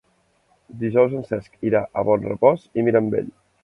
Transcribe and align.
Dijous 0.85 1.13
en 1.21 1.29
Cesc 1.29 1.63
irà 1.71 1.85
a 2.03 2.09
Bonrepòs 2.11 2.69
i 2.77 2.91
Mirambell. 2.91 3.35